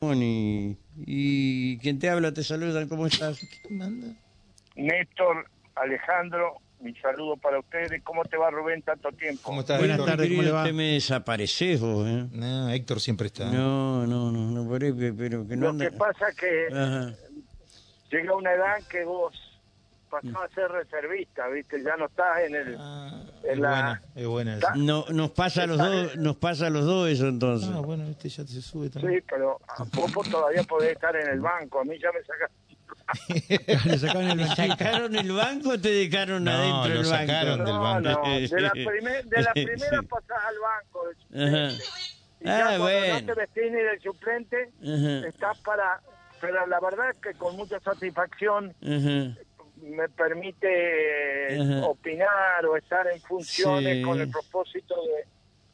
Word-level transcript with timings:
Y, 0.00 0.76
y 0.96 1.78
quien 1.78 1.98
te 1.98 2.08
habla 2.08 2.32
te 2.32 2.44
saluda, 2.44 2.86
¿cómo 2.86 3.06
estás? 3.06 3.44
Néstor, 4.76 5.50
Alejandro, 5.74 6.54
mi 6.78 6.94
saludo 6.94 7.36
para 7.36 7.58
ustedes. 7.58 8.00
¿Cómo 8.04 8.22
te 8.24 8.36
va 8.36 8.48
Rubén 8.50 8.80
tanto 8.82 9.10
tiempo? 9.10 9.42
¿Cómo 9.42 9.62
estás, 9.62 9.80
Buenas 9.80 10.04
tardes, 10.04 10.28
¿Cómo 10.28 10.42
le 10.42 10.52
va? 10.52 10.62
usted 10.62 10.74
me 10.74 10.92
desapareces 10.92 11.80
vos, 11.80 12.06
¿eh? 12.06 12.28
No, 12.30 12.70
Héctor 12.70 13.00
siempre 13.00 13.26
está. 13.26 13.46
No, 13.46 14.06
no, 14.06 14.30
no, 14.30 14.52
no, 14.52 14.70
pero 14.70 15.48
que 15.48 15.56
no 15.56 15.62
Lo 15.64 15.68
anda... 15.70 15.90
que 15.90 15.96
pasa 15.96 16.28
es 16.28 16.36
que 16.36 16.68
Ajá. 16.72 17.16
llega 18.12 18.36
una 18.36 18.52
edad 18.52 18.76
que 18.88 19.04
vos 19.04 19.34
pasás 20.08 20.36
a 20.36 20.54
ser 20.54 20.68
reservista, 20.70 21.48
¿viste? 21.48 21.82
Ya 21.82 21.96
no 21.96 22.06
estás 22.06 22.38
en 22.46 22.54
el... 22.54 22.76
Ah, 22.78 23.24
es 23.44 23.58
la- 23.58 23.68
buena, 23.70 24.02
es 24.14 24.26
buena 24.26 24.56
esa. 24.56 24.74
No, 24.76 25.04
nos 25.10 25.30
pasa 25.32 25.62
a 25.64 25.66
los 25.66 25.78
dos, 25.78 26.16
nos 26.16 26.36
pasa 26.36 26.66
a 26.66 26.70
los 26.70 26.84
dos 26.84 27.08
eso 27.08 27.28
entonces. 27.28 27.70
Ah, 27.72 27.80
bueno, 27.80 28.04
este 28.04 28.28
ya 28.28 28.44
se 28.46 28.60
sube 28.62 28.90
también. 28.90 29.20
Sí, 29.20 29.26
pero 29.28 29.58
vos 29.94 30.30
todavía 30.30 30.62
podés 30.64 30.92
estar 30.92 31.14
en 31.16 31.28
el 31.28 31.40
banco. 31.40 31.80
A 31.80 31.84
mí 31.84 31.98
ya 31.98 32.08
me 32.12 32.20
sacaron... 32.22 32.56
Le 33.86 33.98
sacaron 33.98 34.30
el 34.30 34.38
¿Te 34.38 34.44
banquito. 34.44 34.68
sacaron 34.76 35.16
el 35.16 35.32
banco 35.32 35.68
o 35.70 35.78
te 35.80 35.90
dejaron 35.90 36.44
No, 36.44 36.50
adentro 36.50 36.94
lo 36.94 37.02
del 37.02 37.10
banco? 37.10 37.26
sacaron 37.32 37.64
del 37.64 37.78
banco. 37.78 38.00
no, 38.00 38.38
de 38.40 38.60
la, 38.60 38.70
primer- 38.72 39.24
de 39.24 39.42
la 39.42 39.52
primera 39.52 40.02
pasás 40.02 40.38
al 40.46 40.54
banco 40.58 41.00
suplente. 41.22 41.84
Y 42.40 42.48
Ah, 42.48 42.58
ya 42.58 42.64
cuando 42.66 42.84
bueno. 42.84 43.20
no 43.20 43.26
te 43.26 43.34
vestís 43.34 43.64
ni 43.72 43.82
del 43.82 44.00
suplente, 44.00 44.70
Ajá. 44.82 45.28
estás 45.28 45.58
para... 45.60 46.00
Pero 46.40 46.66
la 46.68 46.78
verdad 46.78 47.10
es 47.10 47.16
que 47.18 47.32
con 47.34 47.56
mucha 47.56 47.80
satisfacción 47.80 48.72
Ajá. 48.80 49.36
Me 49.82 50.08
permite 50.08 51.60
Ajá. 51.60 51.86
opinar 51.86 52.66
o 52.66 52.76
estar 52.76 53.06
en 53.12 53.20
funciones 53.20 53.96
Sí. 53.98 54.02
con 54.02 54.20
el 54.20 54.28
propósito 54.30 54.94
de, 55.04 55.24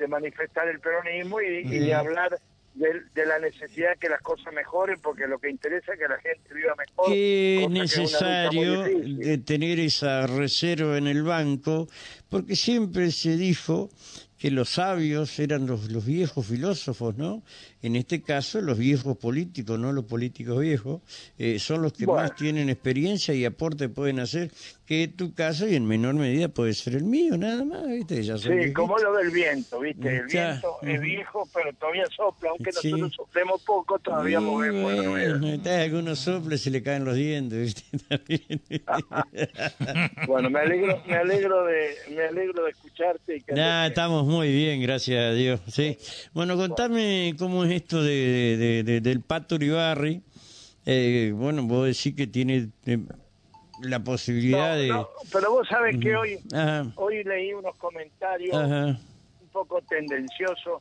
de 0.05 0.09
manifestar 0.09 0.69
el 0.69 0.81
peronismo 0.81 1.41
y, 1.41 1.59
y 1.65 1.79
de 1.81 1.95
hablar 1.95 2.39
de, 2.75 2.89
de 3.15 3.27
la 3.27 3.39
necesidad 3.39 3.91
de 3.91 3.97
que 3.99 4.09
las 4.09 4.21
cosas 4.21 4.53
mejoren, 4.53 5.01
porque 5.01 5.29
lo 5.29 5.39
que 5.39 5.49
interesa 5.49 5.93
es 5.93 5.99
que 5.99 6.09
la 6.09 6.19
gente 6.19 6.53
viva 6.53 6.75
mejor. 6.77 7.13
es 7.13 7.71
necesario 7.71 8.83
de 8.83 9.39
tener 9.39 9.79
esa 9.79 10.27
reserva 10.27 10.99
en 10.99 11.07
el 11.07 11.23
banco, 11.23 11.87
porque 12.29 12.57
siempre 12.57 13.11
se 13.13 13.37
dijo 13.37 13.91
que 14.39 14.51
los 14.51 14.69
sabios 14.71 15.39
eran 15.39 15.67
los, 15.67 15.91
los 15.91 16.05
viejos 16.05 16.47
filósofos, 16.47 17.17
¿no? 17.17 17.43
En 17.83 17.97
este 17.97 18.21
caso, 18.23 18.61
los 18.61 18.77
viejos 18.79 19.17
políticos, 19.17 19.79
no 19.79 19.93
los 19.93 20.05
políticos 20.05 20.61
viejos, 20.61 21.01
eh, 21.39 21.59
son 21.59 21.83
los 21.83 21.93
que 21.93 22.07
Bueno. 22.07 22.23
más 22.23 22.35
tienen 22.35 22.69
experiencia 22.69 23.33
y 23.35 23.45
aporte 23.45 23.89
pueden 23.89 24.21
hacer, 24.21 24.51
que 24.87 25.09
tu 25.09 25.33
caso 25.35 25.67
y 25.69 25.77
en 25.77 25.87
menor 25.87 26.15
medida 26.15 26.49
puede 26.49 26.75
ser 26.75 26.95
el 26.97 27.05
mío, 27.05 27.37
nada 27.39 27.65
más, 27.65 27.87
¿viste? 27.87 28.23
Ya 28.23 28.37
Sí, 28.37 28.49
viejitos. 28.51 28.75
como 28.75 28.99
lo 28.99 29.13
del 29.15 29.31
viento, 29.31 29.81
¿viste? 29.81 30.09
El 30.19 30.29
Ya. 30.29 30.51
viento 30.51 30.77
es 30.83 31.01
viejo, 31.01 31.49
pero 31.55 31.73
todavía 31.75 32.05
sopla, 32.15 32.51
aunque 32.51 32.73
Sí. 32.73 32.91
nosotros 32.91 33.15
soplemos 33.17 33.63
poco, 33.63 33.99
todavía 33.99 34.41
Y 34.41 34.43
movemos 34.45 34.83
bueno, 34.83 35.71
algunos 35.71 36.19
soples 36.19 36.61
se 36.61 36.71
le 36.71 36.83
caen 36.83 37.05
los 37.05 37.15
dientes, 37.17 37.59
¿viste? 37.61 37.83
También. 38.09 38.63
Bueno, 40.27 40.51
me 40.51 40.61
alegro, 40.61 41.03
me 41.07 41.17
alegro 41.17 41.65
de, 41.65 41.95
me 42.11 42.23
alegro 42.25 42.65
de 42.65 42.71
escucharte 42.71 43.37
y 43.37 43.41
que 43.43 43.53
Nah, 43.53 43.87
estamos 43.87 44.24
muy 44.27 44.53
bien, 44.53 44.81
gracias 44.83 45.23
a 45.25 45.33
Dios. 45.33 45.61
Sí. 45.69 45.97
Bueno, 46.33 46.57
contame 46.57 47.35
cómo 47.39 47.65
es 47.65 47.73
esto 47.73 48.03
de, 48.03 48.57
de- 48.57 48.83
de- 48.85 49.01
del 49.01 49.21
Pato 49.21 49.55
Uribarri. 49.57 50.23
Eh, 50.87 51.33
bueno, 51.35 51.63
vos 51.65 51.87
decís 51.87 52.15
que 52.15 52.27
tiene 52.27 52.69
eh, 52.87 52.99
la 53.83 54.01
posibilidad 54.05 54.75
No, 54.75 54.81
de... 54.83 54.89
no, 54.89 55.09
pero 55.33 55.51
vos 55.51 55.67
sabés 55.69 55.97
que 55.99 56.15
hoy, 56.15 56.39
Ajá, 56.53 56.87
hoy 56.97 57.25
leí 57.25 57.53
unos 57.55 57.75
comentarios 57.77 58.55
ajá, 58.55 58.99
un 59.41 59.49
poco 59.51 59.81
tendenciosos 59.89 60.79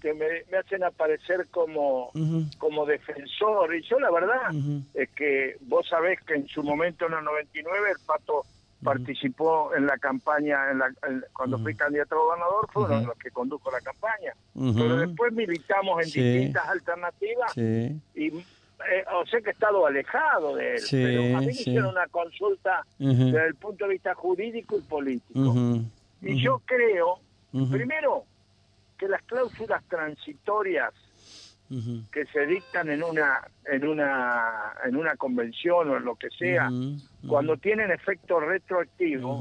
que 0.00 0.12
me, 0.12 0.26
me 0.50 0.58
hacen 0.58 0.84
aparecer 0.84 1.46
como, 1.50 2.10
ujú, 2.14 2.44
como 2.58 2.84
defensor. 2.84 3.74
Y 3.74 3.82
yo 3.88 3.98
la 3.98 4.10
verdad 4.10 4.50
es 4.94 5.08
que 5.10 5.56
vos 5.62 5.86
sabés 5.88 6.20
que 6.22 6.34
en 6.34 6.46
su 6.48 6.62
momento 6.62 7.06
en 7.06 7.14
el 7.14 7.24
99 7.24 7.78
el 7.92 8.04
Pato 8.06 8.44
participó 8.90 9.74
en 9.74 9.86
la 9.86 9.98
campaña, 9.98 10.70
en 10.70 10.78
la- 10.78 10.92
en- 11.08 11.24
cuando 11.32 11.58
fui 11.58 11.74
candidato 11.74 12.14
a 12.14 12.18
gobernador, 12.18 12.68
fueron 12.72 12.98
Ujú. 12.98 13.06
los 13.08 13.18
que 13.18 13.30
condujo 13.30 13.70
la 13.70 13.80
campaña. 13.80 14.32
Pero 14.54 14.96
después 14.96 15.32
militamos 15.32 16.02
en 16.02 16.08
Sí. 16.08 16.22
distintas 16.22 16.68
alternativas 16.68 17.52
Sí, 17.52 18.00
y 18.14 18.26
eh, 18.92 19.04
o 19.20 19.24
sea 19.26 19.40
que 19.40 19.48
he 19.50 19.52
estado 19.52 19.86
alejado 19.86 20.54
de 20.56 20.74
él. 20.74 20.78
Sí, 20.80 21.02
pero 21.02 21.36
a 21.36 21.40
mí 21.40 21.46
me 21.46 21.52
hicieron 21.52 21.86
una 21.90 22.06
consulta 22.08 22.86
desde 22.98 23.46
el 23.48 23.54
punto 23.56 23.86
de 23.86 23.92
vista 23.92 24.14
jurídico 24.14 24.76
y 24.78 24.82
político. 24.82 25.54
Y 26.22 26.42
yo 26.42 26.60
creo, 26.64 27.18
primero, 27.70 28.24
que 28.98 29.08
las 29.08 29.22
cláusulas 29.22 29.82
transitorias 29.88 30.92
que 32.12 32.26
se 32.26 32.46
dictan 32.46 32.90
en 32.90 33.02
una 33.02 33.40
en 33.64 33.86
una 33.86 34.72
en 34.84 34.96
una 34.96 35.16
convención 35.16 35.90
o 35.90 35.96
en 35.96 36.04
lo 36.04 36.14
que 36.14 36.30
sea, 36.30 36.70
cuando 37.26 37.56
tienen 37.56 37.90
efecto 37.90 38.38
retroactivo, 38.40 39.40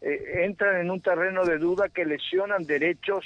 eh, 0.00 0.44
entran 0.44 0.80
en 0.80 0.90
un 0.90 1.00
terreno 1.00 1.44
de 1.44 1.58
duda 1.58 1.88
que 1.88 2.04
lesionan 2.04 2.64
derechos 2.64 3.24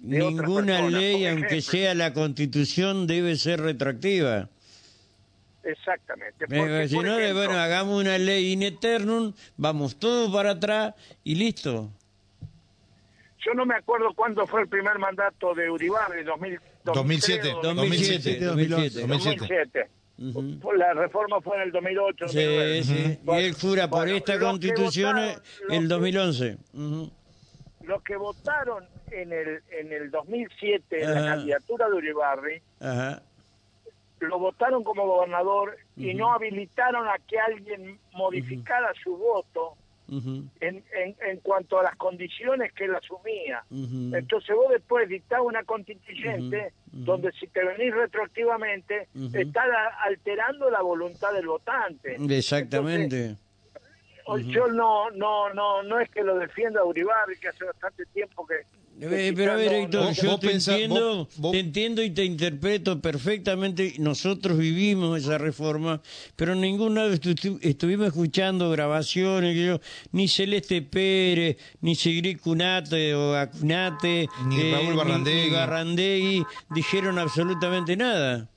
de 0.00 0.18
Ninguna 0.18 0.78
personas. 0.78 0.92
ley, 0.92 1.26
aunque 1.26 1.60
sea 1.60 1.94
la 1.94 2.12
constitución, 2.12 3.06
debe 3.06 3.36
ser 3.36 3.60
retroactiva. 3.60 4.48
Exactamente. 5.62 6.46
Porque, 6.46 6.88
si 6.88 6.98
no, 6.98 7.18
ejemplo, 7.18 7.46
bueno, 7.46 7.58
hagamos 7.58 8.00
una 8.00 8.18
ley 8.18 8.52
in 8.52 8.62
eternum, 8.62 9.32
vamos 9.56 9.96
todos 9.96 10.30
para 10.30 10.50
atrás 10.50 10.94
y 11.24 11.34
listo. 11.36 11.90
yo 13.38 13.54
no 13.54 13.66
me 13.66 13.74
acuerdo 13.74 14.12
cuándo 14.14 14.46
fue 14.46 14.62
el 14.62 14.68
primer 14.68 14.98
mandato 14.98 15.54
de 15.54 15.70
Uribarri, 15.70 16.22
2000, 16.22 16.60
2007. 16.84 17.52
2007, 17.62 18.40
2007. 18.44 18.46
2007. 18.46 19.06
2007. 19.06 19.88
Ujú. 20.18 20.60
Fue- 20.60 20.78
La 20.78 20.92
reforma 20.94 21.40
fue 21.40 21.56
en 21.56 21.62
el 21.62 21.72
2008. 21.72 22.28
Sí, 22.28 22.36
2009. 22.44 22.82
sí. 22.84 23.18
Y 23.26 23.30
él 23.44 23.54
jura 23.54 23.88
por 23.88 24.08
esta 24.08 24.38
constitución 24.38 25.18
el 25.18 25.34
que- 25.68 25.78
2011. 25.88 26.56
Ujú. 26.74 27.10
Los 27.82 28.02
que 28.02 28.16
votaron 28.16 28.84
en 29.10 29.32
el 29.32 29.62
en 29.70 29.92
el 29.92 30.10
2007 30.10 31.02
en 31.02 31.10
Ajá. 31.10 31.20
la 31.20 31.26
candidatura 31.36 31.88
de 31.88 31.94
Uribarri 31.94 32.62
Ajá. 32.80 33.22
lo 34.20 34.38
votaron 34.38 34.82
como 34.84 35.06
gobernador 35.06 35.76
y 35.96 36.14
no 36.14 36.32
habilitaron 36.32 37.06
a 37.08 37.16
que 37.28 37.38
alguien 37.38 37.98
modificara 38.12 38.90
su 39.02 39.16
voto 39.16 39.76
En, 40.60 40.84
en, 40.92 41.16
en 41.26 41.40
cuanto 41.40 41.78
a 41.78 41.82
las 41.82 41.96
condiciones 41.96 42.72
que 42.74 42.84
él 42.84 42.94
asumía. 42.94 43.64
Entonces 43.70 44.54
vos 44.54 44.70
después 44.70 45.08
dictás 45.08 45.40
una 45.42 45.64
constituyente 45.64 46.72
donde 46.92 47.32
si 47.32 47.46
te 47.48 47.64
venís 47.64 47.94
retroactivamente 47.94 49.08
estás 49.34 49.66
alterando 50.04 50.68
la 50.70 50.82
voluntad 50.82 51.32
del 51.32 51.46
votante. 51.46 52.16
Exactamente. 52.28 53.36
O- 54.26 54.38
Yo 54.38 54.68
no 54.68 55.10
no 55.10 55.52
no 55.52 55.82
no 55.82 55.98
es 56.00 56.08
que 56.10 56.22
lo 56.22 56.36
defienda 56.38 56.80
a 56.80 56.84
Uribarri, 56.84 57.36
que 57.38 57.48
hace 57.48 57.64
bastante 57.64 58.04
tiempo 58.06 58.46
que... 58.46 58.54
Eh, 59.00 59.32
pero 59.34 59.52
a 59.52 59.56
ver, 59.56 59.72
Héctor, 59.72 60.04
no- 60.04 60.12
yo 60.12 60.38
te 60.38 60.52
entiendo, 60.52 61.16
vos- 61.24 61.36
vos- 61.36 61.52
te 61.52 61.58
entiendo 61.58 62.00
y 62.02 62.10
te 62.10 62.24
interpreto 62.24 63.00
perfectamente. 63.00 63.94
Nosotros 63.98 64.56
vivimos 64.56 65.18
esa 65.20 65.36
reforma, 65.36 66.00
pero 66.36 66.54
ninguna 66.54 67.04
vez 67.04 67.20
estu- 67.20 67.58
estuvimos 67.60 68.06
escuchando 68.06 68.70
grabaciones, 68.70 69.54
que 69.54 69.66
yo, 69.66 69.80
ni 70.12 70.28
Celeste 70.28 70.80
Pérez, 70.82 71.56
ni 71.80 71.96
Sigrid 71.96 72.38
Cunate 72.40 73.14
o 73.16 73.34
Acunate, 73.34 74.28
Ni 74.46 74.70
Raúl 74.72 74.94
Barrandegui. 74.94 75.48
ni 75.48 75.50
Barrandegui 75.50 76.44
dijeron 76.70 77.18
absolutamente 77.18 77.96
nada. 77.96 78.48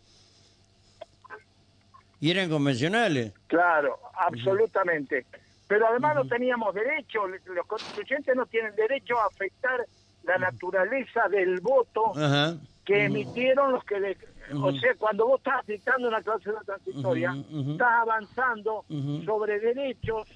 Y 2.19 2.31
eran 2.31 2.49
convencionales. 2.49 3.31
Claro, 3.47 3.99
absolutamente. 4.19 5.25
Pero 5.67 5.87
además 5.87 6.15
no 6.15 6.27
teníamos 6.27 6.73
derecho, 6.73 7.27
los 7.27 7.65
constituyentes 7.67 8.35
no 8.35 8.45
tienen 8.45 8.75
derecho 8.75 9.19
a 9.19 9.25
afectar 9.25 9.85
la 10.27 10.38
naturaleza 10.38 11.27
del 11.29 11.59
voto 11.61 12.11
Ajá. 12.15 12.55
que 12.85 13.05
emitieron 13.05 13.71
los 13.71 13.83
que... 13.83 13.99
de- 13.99 14.17
O 14.61 14.71
sea, 14.73 14.93
cuando 14.97 15.27
vos 15.27 15.39
estás 15.39 15.65
dictando 15.65 16.07
una 16.07 16.22
cláusula 16.22 16.61
transitoria, 16.66 17.35
estás 17.72 17.91
avanzando 18.02 18.85
sobre 19.25 19.59
derechos 19.59 20.28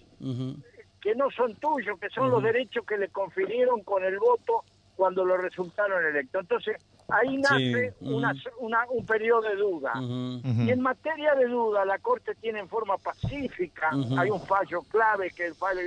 que 1.01 1.16
no 1.16 1.30
son 1.31 1.56
tuyos, 1.56 2.00
que 2.00 2.10
son 2.10 2.30
los 2.30 2.44
derechos 2.44 2.86
que 2.86 2.98
le 2.98 3.10
confirieron 3.10 3.81
con 3.83 4.04
el 4.04 4.18
voto 4.19 4.63
cuando 4.95 5.25
lo 5.25 5.36
resultaron 5.38 6.06
electos. 6.06 6.42
Entonces, 6.42 6.75
ahí 7.07 7.38
nace 7.38 7.95
ujú. 8.01 8.18
una, 8.18 8.33
una- 8.60 8.86
un 8.89 9.06
periodo 9.06 9.42
de 9.42 9.56
duda. 9.56 9.94
Y 9.98 10.69
en 10.69 10.81
materia 10.81 11.33
de 11.36 11.48
duda, 11.48 11.86
la 11.86 11.98
Corte 12.00 12.36
tiene 12.36 12.60
en 12.60 12.68
forma 12.68 12.98
pacífica, 12.98 13.89
hay 14.18 14.30
un 14.30 14.42
fallo 14.42 14.81
clave 14.92 15.31
que 15.31 15.44
es 15.45 15.50
el 15.51 15.56
fallo, 15.56 15.81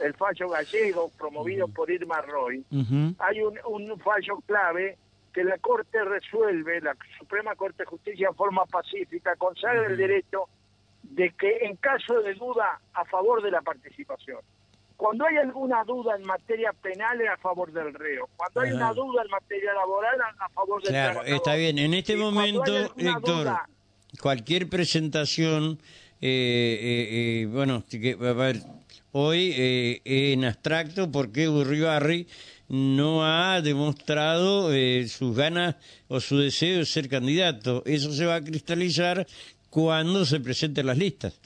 el 0.00 0.14
fallo 0.14 0.48
gallego 0.48 1.10
promovido 1.18 1.68
por 1.68 1.90
Irma 1.90 2.20
Roy, 2.22 2.64
hay 3.18 3.40
un, 3.42 3.58
un 3.66 3.98
fallo 4.00 4.38
clave 4.46 4.96
que 5.32 5.44
la 5.44 5.58
Corte 5.58 6.02
resuelve, 6.04 6.80
la 6.80 6.96
Suprema 7.18 7.54
Corte 7.54 7.82
de 7.82 7.86
Justicia 7.86 8.28
en 8.28 8.34
forma 8.34 8.64
pacífica, 8.66 9.36
consagra 9.36 9.86
el 9.86 9.96
derecho 9.96 10.44
de 11.02 11.30
que 11.38 11.58
en 11.62 11.76
caso 11.76 12.20
de 12.22 12.34
duda 12.34 12.80
a 12.94 13.04
favor 13.04 13.42
de 13.42 13.50
la 13.50 13.60
participación. 13.62 14.40
cuando 14.96 15.24
hay 15.26 15.36
alguna 15.36 15.84
duda 15.84 16.16
en 16.16 16.24
materia 16.24 16.72
penal 16.72 17.20
es 17.20 17.28
a 17.30 17.36
favor 17.36 17.70
del 17.72 17.94
reo. 17.94 18.28
Cuando 18.36 18.60
hay 18.62 18.72
una 18.72 18.92
duda 18.92 19.22
en 19.22 19.30
materia 19.30 19.72
laboral 19.74 20.18
a, 20.40 20.48
favor 20.48 20.82
del 20.82 20.90
Claro, 20.90 21.12
trabajador. 21.12 21.36
está 21.36 21.54
bien. 21.54 21.78
En 21.78 21.94
este 21.94 22.14
Y 22.14 22.16
momento, 22.16 22.76
Héctor, 22.76 23.20
duda- 23.22 23.68
cualquier 24.20 24.68
presentación, 24.68 25.78
eh, 26.20 26.78
eh, 26.80 27.42
eh, 27.42 27.46
bueno, 27.46 27.84
que, 27.88 28.16
a 28.20 28.32
ver, 28.32 28.56
hoy 29.12 29.52
eh, 29.56 30.00
en 30.04 30.44
abstracto, 30.44 31.10
porque 31.10 31.48
Urribarri 31.48 32.26
no 32.68 33.24
ha 33.24 33.60
demostrado 33.62 34.72
eh, 34.72 35.06
sus 35.08 35.36
ganas 35.36 35.76
o 36.08 36.20
su 36.20 36.38
deseo 36.38 36.78
de 36.80 36.86
ser 36.86 37.08
candidato. 37.08 37.82
Eso 37.86 38.12
se 38.12 38.26
va 38.26 38.36
a 38.36 38.40
cristalizar 38.44 39.26
cuando 39.70 40.24
se 40.26 40.40
presenten 40.40 40.86
las 40.86 40.98
listas. 40.98 41.38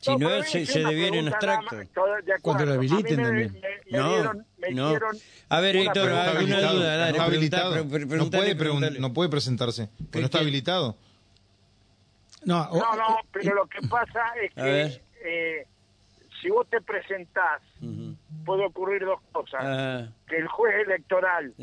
Si 0.00 0.16
no, 0.16 0.42
se, 0.42 0.66
se 0.66 0.80
deviene 0.80 1.20
en 1.20 1.28
abstracto. 1.28 1.76
Cuando 2.42 2.66
lo 2.66 2.72
habiliten 2.72 3.16
me- 3.18 3.22
también. 3.22 3.52
me- 3.52 3.60
me 3.60 3.98
No, 3.98 4.08
dieron- 4.16 4.46
me 4.58 4.70
no. 4.72 4.98
A 5.48 5.60
ver, 5.60 5.76
Héctor, 5.76 6.10
¿alguna 6.10 6.30
habilitado, 6.40 6.76
duda? 6.78 6.96
Dale, 6.96 7.18
no 7.18 7.22
habilitado. 7.24 7.72
pre- 7.88 8.06
pre- 8.06 8.16
no, 8.18 8.28
puede 8.30 8.54
pregun- 8.54 8.58
preguntale. 8.58 8.98
no 8.98 9.12
puede 9.12 9.30
presentarse. 9.30 9.88
¿Qué- 9.96 10.04
Pues 10.10 10.22
no 10.22 10.26
está 10.26 10.38
habilitado. 10.40 10.96
No, 12.44 12.68
No, 12.72 12.96
no, 12.96 13.16
pero 13.32 13.54
lo 13.54 13.66
que 13.68 13.86
pasa 13.86 14.24
es 14.42 14.52
que 14.54 15.00
eh, 15.24 15.66
si 16.42 16.50
vos 16.50 16.66
te 16.68 16.80
presentás, 16.80 17.62
puede 18.44 18.66
ocurrir 18.66 19.04
dos 19.04 19.20
cosas. 19.30 19.60
Ah, 19.64 20.08
Que 20.28 20.38
el 20.38 20.48
juez 20.48 20.74
electoral 20.84 21.54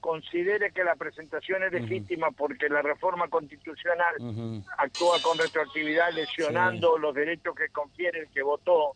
considere 0.00 0.70
que 0.70 0.84
la 0.84 0.94
presentación 0.94 1.64
es 1.64 1.72
legítima 1.72 2.30
porque 2.30 2.68
la 2.68 2.80
reforma 2.80 3.26
constitucional 3.28 4.14
actúa 4.78 5.16
con 5.22 5.36
retroactividad 5.36 6.12
lesionando 6.12 6.96
los 6.98 7.12
derechos 7.14 7.54
que 7.56 7.68
confiere 7.70 8.20
el 8.20 8.28
que 8.28 8.42
votó 8.42 8.92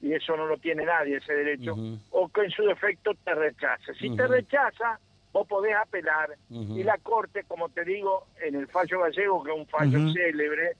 y 0.00 0.12
eso 0.14 0.36
no 0.36 0.46
lo 0.46 0.56
tiene 0.58 0.84
nadie 0.84 1.16
ese 1.16 1.34
derecho 1.34 1.74
o 2.10 2.28
que 2.28 2.42
en 2.42 2.50
su 2.50 2.62
defecto 2.64 3.10
te 3.24 3.34
rechace. 3.34 3.94
Si 3.94 4.14
te 4.16 4.26
rechaza, 4.28 4.98
vos 5.32 5.46
podés 5.46 5.74
apelar 5.74 6.36
y 6.50 6.82
la 6.82 6.98
Corte, 6.98 7.44
como 7.48 7.68
te 7.70 7.84
digo, 7.84 8.26
en 8.44 8.54
el 8.54 8.66
fallo 8.68 9.00
gallego, 9.00 9.42
que 9.42 9.50
es 9.52 9.56
un 9.58 9.66
fallo 9.66 10.12
célebre, 10.12 10.72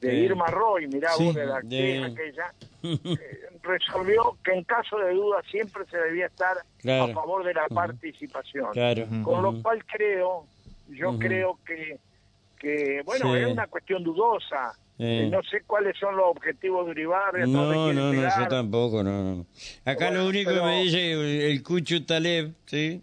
de. 0.00 0.14
Irma 0.14 0.46
Roy, 0.46 0.86
mirá 0.88 1.10
Sí, 1.12 1.24
vos 1.26 1.34
de 1.34 1.46
la 1.46 1.60
de- 1.60 1.68
queja 1.68 2.06
aquella, 2.06 2.54
eh, 2.82 3.48
resolvió 3.62 4.36
que 4.44 4.52
en 4.52 4.64
caso 4.64 4.96
de 4.98 5.12
duda 5.14 5.42
siempre 5.50 5.84
se 5.90 5.96
debía 5.98 6.26
estar 6.26 6.56
Claro. 6.78 7.04
a 7.04 7.14
favor 7.14 7.44
de 7.44 7.54
la 7.54 7.66
participación. 7.68 8.72
Claro. 8.72 9.06
Con 9.22 9.42
lo 9.42 9.62
cual 9.62 9.84
creo, 9.84 10.46
yo 10.88 11.18
creo 11.18 11.58
que, 11.66 11.98
que 12.58 13.02
bueno, 13.04 13.32
Sí. 13.34 13.40
es 13.40 13.46
una 13.48 13.66
cuestión 13.66 14.02
dudosa. 14.04 14.72
Eh, 14.96 15.28
no 15.28 15.42
sé 15.42 15.62
cuáles 15.66 15.96
son 15.98 16.14
los 16.16 16.26
objetivos 16.26 16.84
de 16.86 16.92
Uribarri. 16.92 17.50
No, 17.50 17.92
no, 17.92 17.92
no, 17.92 18.12
yo 18.14 18.48
tampoco, 18.48 19.02
no, 19.02 19.34
no. 19.36 19.46
Acá 19.84 20.06
Bueno, 20.10 20.22
lo 20.22 20.28
único 20.28 20.50
pero- 20.50 20.62
que 20.62 20.66
me 20.68 20.82
dice 20.84 21.50
el 21.50 21.62
Cucho 21.64 22.04
Taleb, 22.06 22.52
¿sí? 22.66 23.02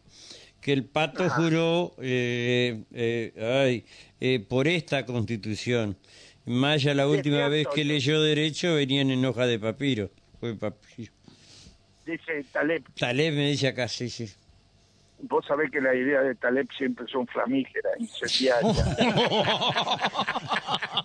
Que 0.61 0.73
el 0.73 0.85
pato 0.85 1.27
juró 1.29 1.93
eh, 1.99 2.83
eh, 2.93 3.65
ay, 3.65 3.85
eh, 4.19 4.39
por 4.39 4.67
esta 4.67 5.05
constitución. 5.05 5.97
Maya 6.45 6.93
la 6.93 7.07
última 7.07 7.47
vez 7.47 7.67
que 7.67 7.83
leyó 7.83 8.21
derecho 8.21 8.75
venían 8.75 9.09
en 9.09 9.25
hoja 9.25 9.45
de 9.45 9.59
papiro. 9.59 10.11
Fue 10.39 10.55
papiro. 10.55 11.11
Dice 12.05 12.43
Taleb. 12.51 12.83
Taleb 12.95 13.33
me 13.33 13.49
dice 13.49 13.67
acá, 13.67 13.87
sí, 13.87 14.09
sí. 14.09 14.29
Vos 15.23 15.45
sabés 15.45 15.69
que 15.71 15.79
las 15.79 15.95
ideas 15.95 16.25
de 16.25 16.35
Taleb 16.35 16.67
siempre 16.75 17.05
son 17.07 17.27
flamígeras, 17.27 17.93
incendiarias. 17.99 18.97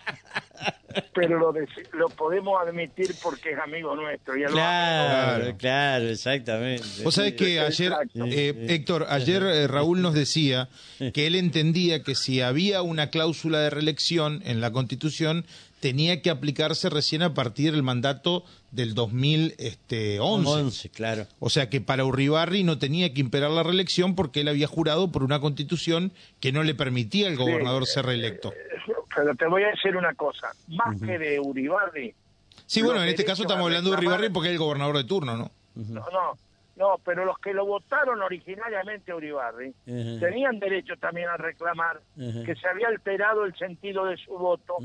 Pero 1.14 1.38
lo, 1.38 1.52
lo 1.92 2.08
podemos 2.10 2.60
admitir 2.60 3.14
porque 3.22 3.52
es 3.52 3.58
amigo 3.58 3.94
nuestro. 3.96 4.36
Y 4.36 4.42
él 4.42 4.48
lo 4.48 4.52
Claro, 4.54 5.40
Claro. 5.42 5.56
claro, 5.58 6.08
exactamente. 6.08 6.84
Vos 7.02 7.14
sabés 7.14 7.34
que 7.34 7.60
ayer, 7.60 7.92
eh, 8.14 8.66
Héctor, 8.68 9.06
ayer 9.08 9.42
eh, 9.42 9.66
Raúl 9.66 10.02
nos 10.02 10.14
decía 10.14 10.68
que 11.12 11.26
él 11.26 11.34
entendía 11.34 12.02
que 12.02 12.14
si 12.14 12.40
había 12.40 12.82
una 12.82 13.10
cláusula 13.10 13.60
de 13.60 13.70
reelección 13.70 14.42
en 14.44 14.60
la 14.60 14.72
Constitución, 14.72 15.44
tenía 15.86 16.20
que 16.20 16.30
aplicarse 16.30 16.90
recién 16.90 17.22
a 17.22 17.32
partir 17.32 17.70
del 17.70 17.84
mandato 17.84 18.42
del 18.72 18.94
2011. 18.94 20.18
11, 20.18 20.88
claro. 20.90 21.28
O 21.38 21.48
sea 21.48 21.70
que 21.70 21.80
para 21.80 22.04
Uribarri 22.04 22.64
no 22.64 22.76
tenía 22.76 23.14
que 23.14 23.20
imperar 23.20 23.52
la 23.52 23.62
reelección 23.62 24.16
porque 24.16 24.40
él 24.40 24.48
había 24.48 24.66
jurado 24.66 25.12
por 25.12 25.22
una 25.22 25.38
constitución 25.38 26.10
que 26.40 26.50
no 26.50 26.64
le 26.64 26.74
permitía 26.74 27.28
al 27.28 27.36
gobernador 27.36 27.86
ser 27.86 28.06
reelecto. 28.06 28.52
Pero 29.14 29.36
te 29.36 29.46
voy 29.46 29.62
a 29.62 29.68
decir 29.68 29.96
una 29.96 30.12
cosa. 30.14 30.48
Más 30.66 31.00
que 31.00 31.20
de 31.20 31.38
Uribarri. 31.38 32.12
Sí, 32.66 32.82
bueno, 32.82 33.00
en 33.00 33.08
este 33.08 33.24
caso 33.24 33.42
estamos 33.42 33.66
hablando 33.66 33.90
de 33.90 33.98
Uribarri 33.98 34.30
porque 34.30 34.48
es 34.48 34.54
el 34.54 34.58
gobernador 34.58 34.96
de 34.96 35.04
turno, 35.04 35.36
¿no? 35.36 35.52
No, 35.76 36.04
no, 36.10 36.36
no, 36.76 36.98
pero 37.04 37.24
los 37.24 37.38
que 37.38 37.54
lo 37.54 37.64
votaron 37.64 38.20
originariamente 38.22 39.10
a 39.10 39.16
Uribarri 39.16 39.72
tenían 40.20 40.58
derecho 40.58 40.94
también 40.98 41.28
a 41.28 41.36
reclamar 41.36 42.00
que 42.16 42.54
se 42.54 42.68
había 42.68 42.88
alterado 42.88 43.44
el 43.44 43.54
sentido 43.56 44.04
de 44.04 44.16
su 44.18 44.32
voto 44.36 44.76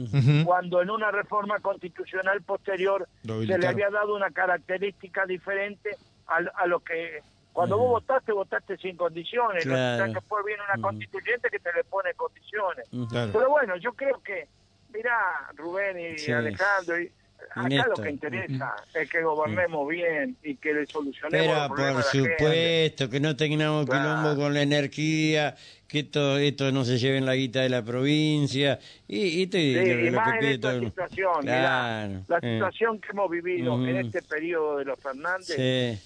cuando 0.45 0.81
en 0.81 0.89
una 0.89 1.11
reforma 1.11 1.59
constitucional 1.59 2.41
posterior 2.43 3.07
se 3.23 3.57
le 3.57 3.67
había 3.67 3.89
dado 3.89 4.15
una 4.15 4.31
característica 4.31 5.25
diferente 5.25 5.89
a, 6.27 6.37
a 6.55 6.65
lo 6.65 6.79
que 6.79 7.21
cuando 7.53 7.77
vos 7.77 7.89
votaste 8.01 8.31
votaste 8.31 8.77
sin 8.77 8.95
condiciones. 8.95 9.65
Claro. 9.65 10.13
que 10.13 10.21
fue 10.21 10.41
bien 10.45 10.59
una 10.73 10.81
constituyente 10.81 11.49
que 11.49 11.59
te 11.59 11.73
le 11.73 11.83
pone 11.83 12.13
condiciones. 12.13 12.87
Claro. 13.09 13.31
Pero 13.33 13.49
bueno, 13.49 13.75
yo 13.75 13.91
creo 13.91 14.21
que, 14.23 14.47
mira, 14.93 15.49
Rubén 15.55 15.99
y 15.99 16.17
Sí. 16.17 16.31
Alejandro, 16.31 17.01
y 17.01 17.11
acá 17.49 17.67
Néstor. 17.69 17.97
lo 17.97 18.03
que 18.03 18.09
interesa 18.11 18.75
es 18.93 19.09
que 19.09 19.21
gobernemos 19.23 19.87
bien 19.87 20.37
y 20.43 20.55
que 20.55 20.73
le 20.73 20.85
solucionemos 20.85 21.31
Pero 21.47 21.53
los 21.59 21.67
problemas 21.69 22.05
por 22.05 22.11
supuesto, 22.27 23.09
que 23.09 23.19
no 23.19 23.35
tengamos 23.35 23.85
Claro. 23.85 24.21
quilombo 24.21 24.41
con 24.43 24.53
la 24.53 24.61
energía, 24.61 25.55
que 25.87 25.99
esto, 25.99 26.37
esto 26.37 26.71
no 26.71 26.85
se 26.85 26.97
lleve 26.97 27.17
en 27.17 27.25
la 27.25 27.35
guita 27.35 27.61
de 27.61 27.69
la 27.69 27.83
provincia. 27.83 28.79
Y, 29.07 29.41
y 29.41 29.47
te- 29.47 29.57
Sí, 29.59 29.73
lo, 29.93 29.99
y 29.99 30.09
lo 30.09 30.17
más 30.17 30.27
que 30.29 30.33
en 30.33 30.39
pide 30.39 30.51
esta 30.53 30.69
todo 30.71 30.79
situación, 30.81 31.31
mirá, 31.41 31.59
Claro, 31.59 32.21
la 32.27 32.37
eh. 32.37 32.53
situación 32.55 32.99
que 33.01 33.07
hemos 33.11 33.29
vivido 33.29 33.87
en 33.87 33.97
este 33.97 34.21
periodo 34.21 34.77
de 34.77 34.85
los 34.85 34.99
Fernández, 34.99 35.47
Sí, 35.55 35.99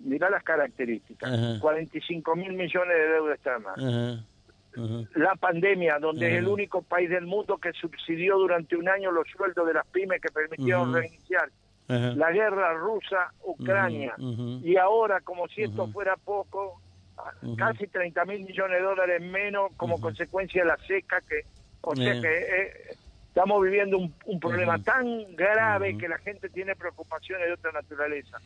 mirá 0.00 0.28
las 0.30 0.42
características, 0.42 1.32
Ajá. 1.32 1.58
45 1.60 2.36
mil 2.36 2.52
millones 2.52 2.96
de 2.96 3.08
deuda 3.12 3.34
externa. 3.34 3.70
ajá, 3.76 4.24
La 5.14 5.34
pandemia, 5.36 5.98
donde 5.98 6.32
es 6.32 6.38
el 6.38 6.48
único 6.48 6.82
país 6.82 7.08
del 7.08 7.26
mundo 7.26 7.58
que 7.58 7.72
subsidió 7.72 8.38
durante 8.38 8.76
un 8.76 8.88
año 8.88 9.10
los 9.12 9.26
sueldos 9.28 9.66
de 9.66 9.74
las 9.74 9.86
pymes 9.86 10.20
que 10.20 10.32
permitieron 10.32 10.92
reiniciar. 10.92 11.50
La 11.86 12.32
guerra 12.32 12.74
rusa-Ucrania. 12.74 14.14
Y 14.18 14.76
ahora, 14.76 15.20
como 15.20 15.46
si 15.48 15.62
esto 15.62 15.86
fuera 15.88 16.16
poco, 16.16 16.80
casi 17.56 17.86
30 17.86 18.24
mil 18.24 18.44
millones 18.44 18.78
de 18.78 18.84
dólares 18.84 19.22
menos 19.22 19.72
como 19.76 20.00
consecuencia 20.00 20.62
de 20.62 20.68
la 20.68 20.78
seca 20.78 21.20
que... 21.28 21.42
O 21.86 21.94
sea 21.94 22.12
Bien. 22.12 22.22
que 22.22 22.38
eh, 22.38 22.96
estamos 23.28 23.62
viviendo 23.62 23.98
un, 23.98 24.14
un 24.24 24.40
problema 24.40 24.78
tan 24.78 25.36
grave 25.36 25.98
que 25.98 26.08
la 26.08 26.16
gente 26.16 26.48
tiene 26.48 26.74
preocupaciones 26.74 27.46
de 27.46 27.52
otra 27.52 27.72
naturaleza. 27.72 28.38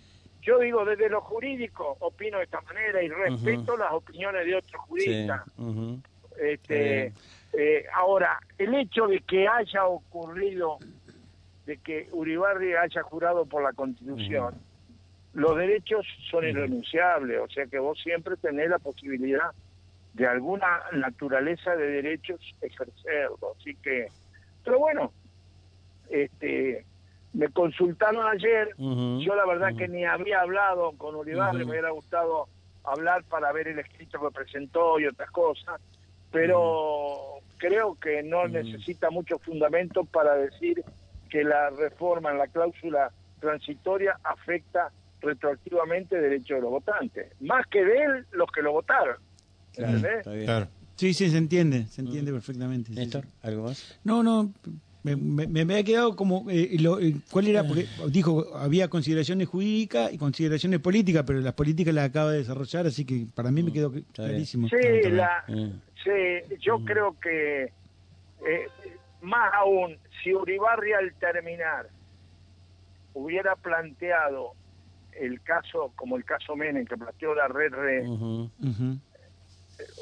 Yo 0.42 0.58
digo, 0.58 0.85
desde 0.85 1.08
lo 1.08 1.20
jurídico, 1.20 1.97
opino 2.00 2.38
de 2.38 2.44
esta 2.44 2.61
manera 2.62 3.02
y 3.02 3.08
respeto 3.08 3.76
las 3.76 3.92
opiniones 3.92 4.47
de 4.47 4.56
otros 4.56 4.82
Sí, 4.82 4.88
juristas. 4.88 5.42
Este, 6.40 7.12
eh, 7.52 7.85
ahora, 7.95 8.38
el 8.59 8.75
hecho 8.75 9.07
de 9.07 9.21
que 9.21 9.49
haya 9.49 9.87
ocurrido, 9.87 10.78
de 11.66 11.78
que 11.78 12.09
Uribarri 12.12 12.75
haya 12.75 13.02
jurado 13.02 13.47
por 13.47 13.62
la 13.62 13.73
Constitución, 13.73 14.54
los 15.35 15.57
derechos 15.57 16.07
son 16.30 16.47
irrenunciables, 16.47 17.40
o 17.40 17.49
sea 17.49 17.66
que 17.66 17.78
vos 17.78 17.99
siempre 18.00 18.37
tenés 18.37 18.71
la 18.71 18.78
posibilidad 18.78 19.50
de 20.14 20.26
alguna 20.26 20.83
naturaleza 20.92 21.76
de 21.76 21.87
derechos 22.02 22.40
ejercerlo. 22.61 23.54
Así 23.59 23.75
que, 23.76 24.09
pero 24.64 24.78
bueno, 24.78 25.12
este, 26.11 26.85
me 27.33 27.49
consultaron 27.49 28.26
ayer, 28.26 28.75
yo 28.78 29.35
la 29.35 29.47
verdad 29.47 29.76
que 29.76 29.88
ni 29.88 30.04
había 30.04 30.40
hablado 30.40 30.92
con 30.92 31.14
Uribarri, 31.14 31.59
me 31.59 31.73
hubiera 31.73 31.90
gustado 31.90 32.49
hablar 32.85 33.23
para 33.25 33.52
ver 33.52 33.68
el 33.68 33.78
escrito 33.78 34.21
que 34.21 34.35
presentó 34.35 34.99
y 34.99 35.07
otras 35.07 35.30
cosas, 35.30 35.80
pero 36.30 37.40
creo 37.58 37.97
que 38.00 38.23
no 38.23 38.47
necesita 38.49 39.11
mucho 39.11 39.38
fundamento 39.38 40.04
para 40.04 40.35
decir 40.37 40.82
que 41.30 41.44
la 41.44 41.70
reforma 41.70 42.30
en 42.30 42.38
la 42.38 42.47
cláusula 42.47 43.11
transitoria 43.40 44.18
afecta 44.25 44.90
retroactivamente 45.20 46.20
derechos 46.20 46.56
de 46.56 46.61
los 46.62 46.70
votantes, 46.70 47.32
más 47.40 47.66
que 47.66 47.85
de 47.85 47.97
él 48.04 48.26
los 48.32 48.50
que 48.52 48.62
lo 48.62 48.73
votaron. 48.73 49.16
Claro, 49.73 49.97
¿entendés? 49.97 50.18
está 50.20 50.32
bien. 50.32 50.44
Claro. 50.47 50.68
Sí, 50.97 51.14
sí, 51.14 51.30
se 51.30 51.37
entiende, 51.38 51.87
se 51.87 52.00
entiende 52.00 52.32
perfectamente. 52.32 52.92
Néstor, 52.92 53.25
sí. 53.25 53.30
¿algo 53.42 53.64
más? 53.64 53.99
No, 54.02 54.23
no, 54.25 54.52
me, 55.04 55.14
me, 55.14 55.47
me 55.47 55.61
había 55.62 55.85
quedado 55.85 56.16
como, 56.16 56.47
eh, 56.50 56.76
lo- 56.80 56.99
eh, 57.00 57.14
¿cuál 57.30 57.47
era? 57.47 57.62
Porque 57.64 57.87
dijo, 58.08 58.56
había 58.56 58.88
consideraciones 58.88 59.47
jurídicas 59.49 60.12
y 60.12 60.18
consideraciones 60.18 60.80
políticas, 60.80 61.23
pero 61.26 61.40
las 61.40 61.54
políticas 61.54 61.94
las 61.94 62.08
acaba 62.08 62.32
de 62.32 62.38
desarrollar, 62.38 62.87
así 62.87 63.04
que 63.04 63.26
para 63.32 63.50
mí 63.52 63.62
me 63.62 63.73
quedó 63.73 63.90
bien. 63.90 64.06
clarísimo. 64.12 64.68
Sí, 64.68 64.76
la, 65.11 65.44
Eh. 65.49 65.73
Sí, 66.12 66.57
yo 66.61 66.79
creo 66.85 67.17
que 67.21 67.73
eh, 68.47 68.71
más 69.21 69.53
aún, 69.55 69.99
si 70.23 70.33
Uribarri 70.35 70.93
al 70.93 71.15
terminar 71.17 71.88
hubiera 73.12 73.57
planteado 73.57 74.53
el 75.12 75.41
caso, 75.43 75.93
como 75.97 76.17
el 76.17 76.25
caso 76.25 76.55
Menem, 76.55 76.85
que 76.87 76.97
planteó 76.97 77.35
la 77.35 77.49
red, 77.49 77.73
re- 77.73 78.03
Ujú. 78.09 78.50
Ujú. 78.62 78.99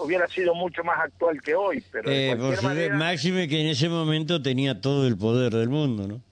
hubiera 0.04 0.28
sido 0.28 0.54
mucho 0.54 0.82
más 0.84 0.98
actual 1.00 1.40
que 1.42 1.54
hoy, 1.54 1.82
pero 1.90 2.10
de 2.10 2.32
Eh, 2.32 2.36
por 2.36 2.62
manera... 2.62 2.96
máxime 2.96 3.48
que 3.48 3.60
en 3.60 3.68
ese 3.68 3.88
momento 3.88 4.42
tenía 4.42 4.80
todo 4.80 5.06
el 5.06 5.16
poder 5.16 5.52
del 5.52 5.68
mundo, 5.68 6.06
¿no? 6.06 6.22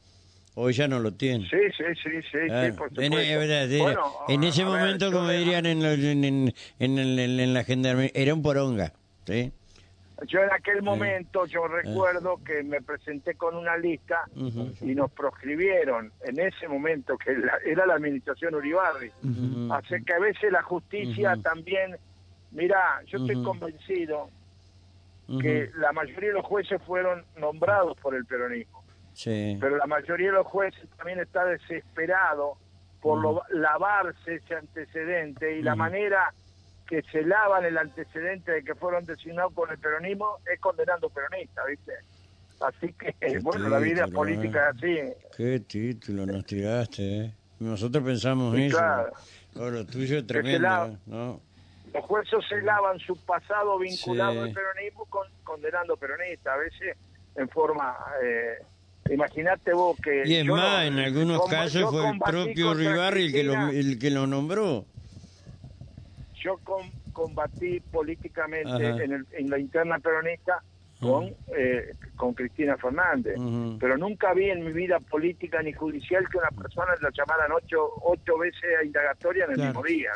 Hoy 0.57 0.73
ya 0.73 0.87
no 0.87 1.01
lo 1.01 1.13
tiene. 1.15 1.49
Sí, 1.49 1.57
sí, 1.77 1.85
sí, 2.03 2.11
sí, 2.31 2.39
Ah, 2.51 2.67
sí, 2.67 2.73
por 2.73 2.89
en, 2.91 3.05
supuesto. 3.07 3.19
es 3.19 3.39
verdad, 3.39 3.73
era- 3.73 3.83
Bueno, 3.85 4.13
en 4.29 4.45
a- 4.45 4.49
ese 4.49 4.65
ver, 4.65 4.73
momento, 4.73 5.11
como 5.13 5.29
de- 5.29 5.39
dirían 5.39 5.67
en, 5.67 5.83
en, 5.83 6.25
en, 6.25 6.55
en, 6.79 6.99
el- 6.99 7.19
en- 7.19 7.41
en 7.41 7.55
la 7.55 7.65
gendarmería, 7.65 8.13
era 8.15 8.35
un 8.35 8.43
poronga. 8.43 8.93
¿sí? 9.27 9.53
Yo 10.27 10.41
en 10.41 10.53
aquel 10.53 10.83
momento, 10.83 11.47
yo 11.47 11.67
recuerdo 11.69 12.39
que 12.45 12.63
me 12.63 12.81
presenté 12.81 13.35
con 13.35 13.57
una 13.57 13.77
lista 13.77 14.25
y 14.81 14.95
nos 14.95 15.11
proscribieron 15.13 16.13
en 16.23 16.41
ese 16.41 16.69
momento, 16.69 17.17
que 17.19 17.37
la- 17.37 17.59
era 17.65 17.87
la 17.87 17.95
administración 17.95 18.55
Uribarri. 18.55 19.11
Así 19.73 20.03
que 20.05 20.13
a 20.15 20.19
veces 20.19 20.51
la 20.53 20.63
justicia 20.63 21.37
también, 21.43 21.97
mira, 22.53 23.03
yo 23.07 23.19
estoy 23.19 23.43
convencido 23.43 24.29
que 25.41 25.71
la 25.77 25.93
mayoría 25.93 26.29
de 26.31 26.35
los 26.35 26.45
jueces 26.45 26.81
fueron 26.83 27.25
nombrados 27.39 27.97
por 27.99 28.15
el 28.15 28.27
peronismo, 28.27 28.85
Sí. 29.15 29.57
pero 29.61 29.77
la 29.77 29.87
mayoría 29.87 30.27
de 30.29 30.35
los 30.35 30.47
jueces 30.47 30.87
también 30.97 31.19
está 31.21 31.45
desesperado 31.47 32.57
por 33.01 33.21
lo- 33.21 33.43
lavarse 33.51 34.35
ese 34.37 34.55
antecedente 34.55 35.59
y 35.59 35.63
la 35.63 35.75
manera 35.75 36.33
que 36.89 37.03
se 37.11 37.23
lavan 37.23 37.65
el 37.65 37.79
antecedente 37.79 38.53
de 38.53 38.65
que 38.65 38.75
fueron 38.75 39.05
designados 39.07 39.53
por 39.53 39.71
el 39.73 39.79
peronismo 39.79 40.39
es 40.53 40.61
condenando 40.61 41.09
peronistas, 41.11 41.65
¿viste? 41.67 41.93
Así 42.61 42.93
que, 42.93 43.13
Qué 43.21 43.39
bueno, 43.43 43.69
la 43.69 43.79
vida 43.79 44.07
política 44.09 44.69
eh. 44.69 44.71
es 44.71 44.77
así. 45.17 45.27
Qué 45.37 45.61
título 45.61 46.27
nos 46.27 46.45
tiraste, 46.45 47.17
¿eh? 47.27 47.35
Nosotros 47.61 48.05
pensamos 48.05 48.55
Sí, 48.57 48.67
eso. 48.67 48.77
claro. 48.79 49.13
Oh, 49.57 49.71
lo 49.71 49.87
tuyo 49.87 50.19
es 50.19 50.27
tremendo. 50.27 50.87
¿eh? 50.87 50.97
¿no? 51.07 51.41
Los 51.95 52.05
jueces 52.07 52.41
se 52.49 52.61
lavan 52.63 52.99
su 52.99 53.17
pasado 53.25 53.79
vinculado 53.79 54.33
Sí. 54.33 54.39
al 54.41 54.53
peronismo 54.53 55.05
con, 55.07 55.29
condenando 55.45 55.97
peronistas, 55.97 56.53
a 56.55 56.57
veces 56.57 56.97
en 57.37 57.49
forma... 57.49 57.97
Eh, 58.23 58.59
Imagínate 59.11 59.75
vos 59.75 59.99
que... 60.03 60.23
Y 60.25 60.37
es 60.37 60.47
más, 60.47 60.61
no- 60.61 60.83
en 60.83 60.99
algunos 60.99 61.47
casos 61.47 61.91
fue 61.91 62.09
el 62.09 62.19
propio 62.19 62.73
Ribarri 62.73 63.27
el 63.27 63.33
que, 63.33 63.45
lo, 63.45 63.69
el 63.69 63.99
que 63.99 64.11
lo 64.11 64.27
nombró. 64.27 64.87
Yo 66.45 66.59
com- 66.63 66.91
combatí 67.13 67.81
políticamente 67.91 68.87
en, 69.05 69.13
el- 69.13 69.27
en 69.33 69.49
la 69.49 69.59
interna 69.59 69.99
peronista 69.99 70.63
con, 71.01 71.25
eh, 71.57 71.95
con 72.17 72.35
Cristina 72.35 72.77
Fernández. 72.77 73.37
Pero 73.81 73.97
nunca 73.99 74.33
vi 74.35 74.51
en 74.51 74.65
mi 74.65 74.73
vida 74.73 75.01
política 75.01 75.63
ni 75.63 75.73
judicial 75.73 76.27
que 76.31 76.39
una 76.39 76.51
persona 76.51 76.93
la 77.01 77.11
llamaran 77.17 77.51
ocho, 77.53 77.79
ocho 78.03 78.39
veces 78.39 78.63
a 78.81 78.85
indagatoria 78.85 79.45
en 79.47 79.51
el 79.53 79.57
Claro. 79.57 79.83
mismo 79.83 79.83
día. 79.85 80.11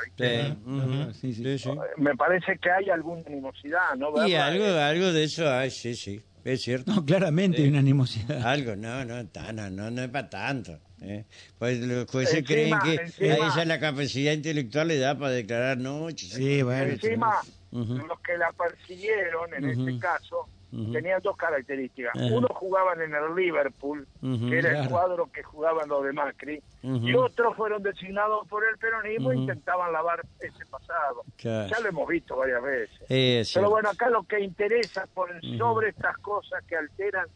Me 1.97 2.15
parece 2.17 2.59
que 2.59 2.71
hay 2.71 2.91
alguna 2.91 3.23
animosidad, 3.27 3.95
¿no? 3.97 4.11
Y 4.11 4.33
Verla, 4.33 4.47
algo, 4.47 4.65
algo 4.67 5.13
de 5.13 5.25
eso 5.25 5.51
hay, 5.51 5.71
sí, 5.71 5.95
sí, 5.95 6.21
es 6.45 6.63
cierto. 6.63 6.93
No, 6.95 7.05
claramente 7.05 7.63
hay 7.63 7.69
una 7.69 7.81
animosidad. 7.81 8.43
Algo, 8.47 8.77
no, 8.77 9.05
no, 9.05 9.23
no, 9.23 9.71
no, 9.71 9.91
no 9.91 10.03
es 10.03 10.09
para 10.09 10.29
tanto. 10.31 10.79
¿Eh? 11.03 11.25
Pues 11.59 11.79
los 11.81 12.11
jueces 12.11 12.45
creen 12.47 12.79
que 12.85 12.95
encima- 12.95 13.35
a 13.35 13.37
ella 13.55 13.65
la 13.65 13.81
capacidad 13.81 14.33
intelectual 14.33 14.89
le 14.89 14.99
da 14.99 15.19
para 15.19 15.33
declarar 15.33 15.79
noche. 15.79 16.27
Sí, 16.29 16.63
bueno. 16.63 16.93
Encima, 16.93 17.35
los 17.73 18.21
que 18.21 18.37
la 18.39 18.53
persiguieron 18.53 19.55
en 19.55 19.65
este 19.71 19.99
caso 19.99 20.49
Tenían 20.71 21.21
dos 21.23 21.37
características. 21.37 22.15
Ajá. 22.15 22.27
Uno 22.31 22.49
jugaban 22.51 23.01
en 23.01 23.15
el 23.15 23.35
Liverpool, 23.35 24.07
que 24.21 24.59
era 24.59 24.83
el 24.83 24.89
cuadro 24.89 25.31
que 25.33 25.43
jugaban 25.43 25.89
los 25.89 26.05
de 26.05 26.13
Macri, 26.13 26.63
y 26.83 27.15
otros 27.15 27.57
fueron 27.57 27.83
designados 27.83 28.47
por 28.49 28.63
el 28.69 28.77
peronismo 28.79 29.33
e 29.33 29.37
intentaban 29.37 29.93
lavar 29.93 30.21
ese 30.41 30.67
pasado. 30.67 31.23
Claro. 31.37 31.69
Ya 31.69 31.81
lo 31.81 31.89
hemos 31.89 32.09
visto 32.09 32.37
varias 32.37 32.63
veces. 32.63 33.01
Es 33.09 33.53
Pero 33.55 33.71
bueno, 33.71 33.89
acá 33.91 34.11
lo 34.11 34.23
que 34.25 34.41
interesa 34.41 35.07
por 35.15 35.29
sobre 35.57 35.89
estas 35.89 36.17
cosas 36.19 36.63
que 36.65 36.77
alteran 36.77 37.27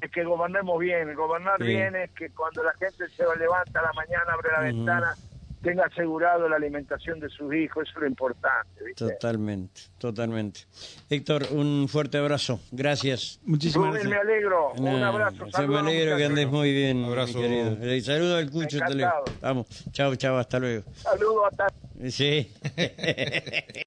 es 0.00 0.10
que 0.10 0.24
gobernemos 0.24 0.78
bien. 0.78 1.14
Gobernar 1.14 1.58
Sí. 1.58 1.64
bien 1.64 1.94
es 1.96 2.10
que 2.10 2.30
cuando 2.30 2.62
la 2.64 2.72
gente 2.74 3.08
se 3.08 3.24
levanta 3.38 3.80
a 3.80 3.82
la 3.84 3.92
mañana, 3.92 4.32
abre 4.32 4.50
la 4.52 4.60
ventana, 4.60 5.14
tenga 5.62 5.84
asegurado 5.84 6.48
la 6.48 6.56
alimentación 6.56 7.20
de 7.20 7.28
sus 7.28 7.54
hijos. 7.54 7.84
Eso 7.88 7.92
es 7.98 8.00
lo 8.02 8.06
importante. 8.08 8.84
¿viste? 8.84 9.04
Totalmente, 9.06 9.80
totalmente. 9.98 10.60
Héctor, 11.08 11.44
un 11.52 11.86
fuerte 11.88 12.18
abrazo. 12.18 12.60
Gracias. 12.70 13.40
Muchísimas 13.44 13.88
Rubén, 13.88 14.08
me 14.08 14.16
gracias. 14.16 14.30
alegro. 14.30 14.72
Un 14.72 15.02
abrazo. 15.02 15.46
yo 15.46 15.68
me 15.68 15.78
alegro 15.78 16.16
que 16.16 16.24
andes 16.24 16.48
muy 16.48 16.72
bien, 16.72 17.04
Abrazo. 17.04 17.38
mi 17.38 17.44
querido. 17.44 17.78
Eh, 17.80 18.00
saludo 18.00 18.36
al 18.36 18.50
Cucho. 18.50 18.78
te 18.86 18.94
leo. 18.94 19.06
Encantado. 19.06 19.24
Vamos, 19.40 19.66
chao, 19.92 20.14
chao, 20.16 20.36
hasta 20.38 20.58
luego. 20.58 20.84
Saludos 20.94 21.44
a 21.52 21.56
todos. 21.56 22.12
Sí. 22.14 22.50